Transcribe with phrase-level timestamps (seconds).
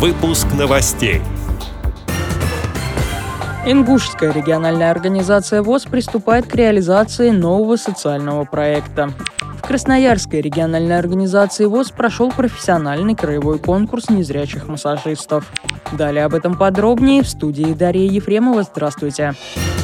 [0.00, 1.20] Выпуск новостей.
[3.66, 9.10] Ингушская региональная организация ВОЗ приступает к реализации нового социального проекта.
[9.58, 15.52] В Красноярской региональной организации ВОЗ прошел профессиональный краевой конкурс незрячих массажистов.
[15.92, 18.62] Далее об этом подробнее в студии Дарья Ефремова.
[18.62, 19.34] Здравствуйте.
[19.34, 19.79] Здравствуйте.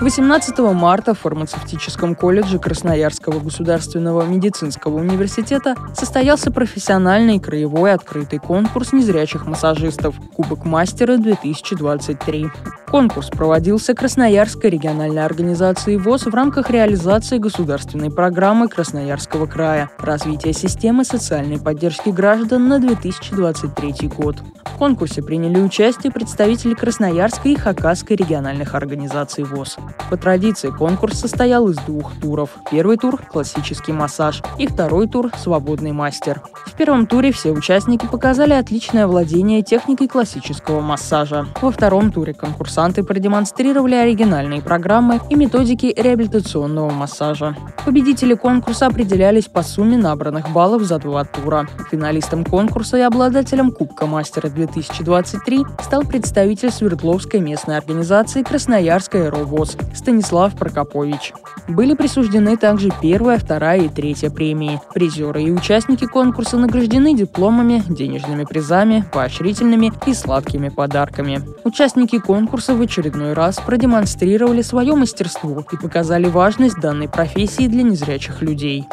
[0.00, 9.46] 18 марта в фармацевтическом колледже Красноярского государственного медицинского университета состоялся профессиональный краевой открытый конкурс незрячих
[9.46, 12.50] массажистов «Кубок мастера-2023».
[12.90, 21.04] Конкурс проводился Красноярской региональной организацией ВОЗ в рамках реализации государственной программы Красноярского края «Развитие системы
[21.04, 24.36] социальной поддержки граждан на 2023 год».
[24.64, 29.78] В конкурсе приняли участие представители Красноярской и Хакасской региональных организаций ВОЗ.
[30.10, 32.50] По традиции конкурс состоял из двух туров.
[32.70, 36.42] Первый тур– классический массаж, и второй тур– свободный мастер.
[36.66, 41.46] В первом туре все участники показали отличное владение техникой классического массажа.
[41.62, 42.34] Во втором туре
[42.76, 47.56] конкурсанты продемонстрировали оригинальные программы и методики реабилитационного массажа.
[47.86, 51.66] Победители конкурса определялись по сумме набранных баллов за два тура.
[51.90, 60.54] Финалистом конкурса и обладателем Кубка мастера 2023 стал представитель Свердловской местной организации Красноярская РОВОЗ Станислав
[60.54, 61.32] Прокопович.
[61.68, 64.80] Были присуждены также первая, вторая и третья премии.
[64.92, 71.40] Призеры и участники конкурса награждены дипломами, денежными призами, поощрительными и сладкими подарками.
[71.64, 78.42] Участники конкурса в очередной раз продемонстрировали свое мастерство и показали важность данной профессии для незрячих
[78.42, 78.86] людей.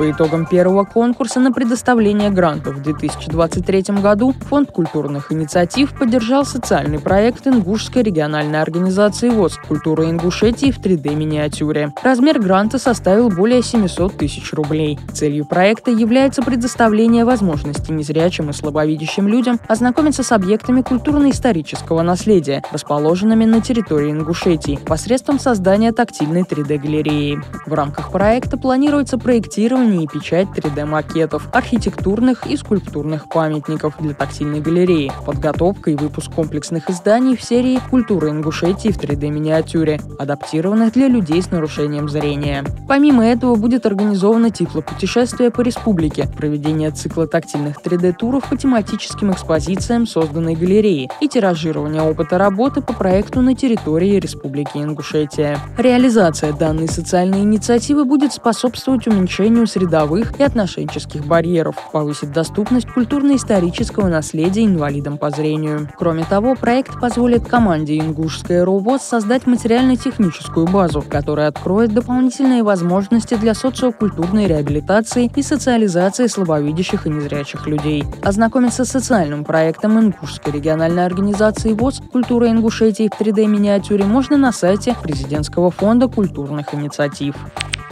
[0.00, 6.98] По итогам первого конкурса на предоставление грантов в 2023 году Фонд культурных инициатив поддержал социальный
[6.98, 11.92] проект Ингушской региональной организации ВОЗ «Культура Ингушетии в 3D-миниатюре».
[12.02, 14.98] Размер гранта составил более 700 тысяч рублей.
[15.12, 23.44] Целью проекта является предоставление возможности незрячим и слабовидящим людям ознакомиться с объектами культурно-исторического наследия, расположенными
[23.44, 27.38] на территории Ингушетии, посредством создания тактильной 3D-галереи.
[27.66, 34.60] В рамках проекта планируется проектирование создание и печать 3D-макетов, архитектурных и скульптурных памятников для тактильной
[34.60, 41.42] галереи, подготовка и выпуск комплексных изданий в серии «Культура Ингушетии в 3D-миниатюре», адаптированных для людей
[41.42, 42.64] с нарушением зрения.
[42.88, 50.54] Помимо этого будет организовано тифлопутешествие по республике, проведение цикла тактильных 3D-туров по тематическим экспозициям созданной
[50.54, 55.58] галереи и тиражирование опыта работы по проекту на территории Республики Ингушетия.
[55.76, 64.08] Реализация данной социальной инициативы будет способствовать уменьшению среды средовых и отношенческих барьеров, повысит доступность культурно-исторического
[64.08, 65.88] наследия инвалидам по зрению.
[65.98, 73.54] Кроме того, проект позволит команде «Ингушская РОВОЗ» создать материально-техническую базу, которая откроет дополнительные возможности для
[73.54, 78.04] социокультурной реабилитации и социализации слабовидящих и незрячих людей.
[78.22, 84.94] Ознакомиться с социальным проектом Ингушской региональной организации ВОЗ «Культура Ингушетии в 3D-миниатюре» можно на сайте
[85.02, 87.34] Президентского фонда культурных инициатив.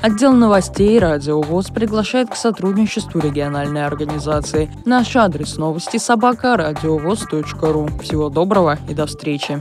[0.01, 4.71] Отдел новостей «Радио ВОЗ» приглашает к сотрудничеству региональной организации.
[4.85, 6.57] Наш адрес новости собака
[7.73, 7.89] ру.
[8.01, 9.61] Всего доброго и до встречи.